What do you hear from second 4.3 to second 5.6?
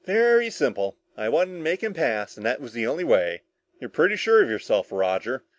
of yourself, Roger."